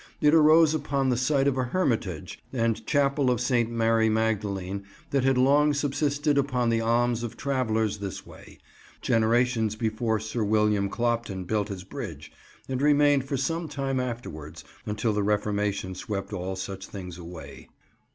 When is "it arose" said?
0.19-0.73